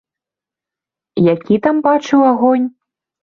Які 1.33 1.55
там 1.67 1.75
бачыў 1.89 2.25
агонь? 2.31 2.67